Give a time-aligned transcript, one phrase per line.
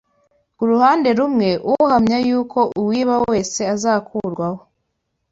[0.57, 4.61] ku ruhande rumwe uhamya yuko uwiba wese azakurwaho